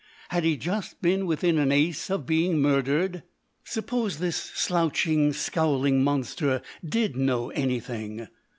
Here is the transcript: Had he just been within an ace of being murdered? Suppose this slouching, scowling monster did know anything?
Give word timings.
Had 0.29 0.45
he 0.45 0.57
just 0.57 0.99
been 1.03 1.27
within 1.27 1.59
an 1.59 1.71
ace 1.71 2.09
of 2.09 2.25
being 2.25 2.57
murdered? 2.59 3.21
Suppose 3.63 4.17
this 4.17 4.35
slouching, 4.35 5.31
scowling 5.31 6.03
monster 6.03 6.63
did 6.83 7.15
know 7.15 7.51
anything? 7.51 8.27